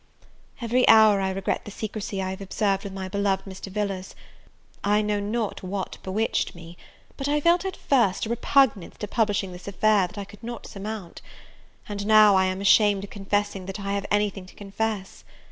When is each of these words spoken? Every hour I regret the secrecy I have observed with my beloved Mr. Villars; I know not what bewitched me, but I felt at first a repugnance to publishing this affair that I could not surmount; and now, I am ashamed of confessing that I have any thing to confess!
Every 0.61 0.87
hour 0.87 1.21
I 1.21 1.29
regret 1.29 1.63
the 1.63 1.69
secrecy 1.69 2.23
I 2.23 2.31
have 2.31 2.41
observed 2.41 2.83
with 2.85 2.91
my 2.91 3.07
beloved 3.07 3.45
Mr. 3.45 3.71
Villars; 3.71 4.15
I 4.83 5.03
know 5.03 5.19
not 5.19 5.61
what 5.61 5.99
bewitched 6.01 6.55
me, 6.55 6.75
but 7.17 7.27
I 7.27 7.39
felt 7.39 7.65
at 7.65 7.77
first 7.77 8.25
a 8.25 8.29
repugnance 8.29 8.97
to 8.97 9.07
publishing 9.07 9.51
this 9.51 9.67
affair 9.67 10.07
that 10.07 10.17
I 10.17 10.25
could 10.25 10.41
not 10.41 10.65
surmount; 10.65 11.21
and 11.87 12.07
now, 12.07 12.35
I 12.35 12.45
am 12.45 12.61
ashamed 12.61 13.03
of 13.03 13.11
confessing 13.11 13.67
that 13.67 13.79
I 13.79 13.93
have 13.93 14.07
any 14.09 14.31
thing 14.31 14.47
to 14.47 14.55
confess! 14.55 15.23